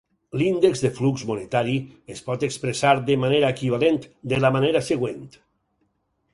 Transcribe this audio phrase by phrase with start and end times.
[0.41, 1.75] L'índex de flux monetari
[2.15, 5.25] es pot expressar de manera equivalent de la manera següent.